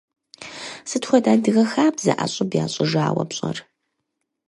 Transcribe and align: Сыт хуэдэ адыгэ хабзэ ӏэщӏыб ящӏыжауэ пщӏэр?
Сыт 0.89 1.03
хуэдэ 1.07 1.29
адыгэ 1.35 1.63
хабзэ 1.71 2.13
ӏэщӏыб 2.17 2.51
ящӏыжауэ 2.63 3.23
пщӏэр? 3.29 3.57